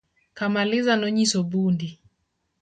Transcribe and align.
Kamaliza 0.37 0.93
nonyiso 0.95 1.39
Bundi 1.51 1.89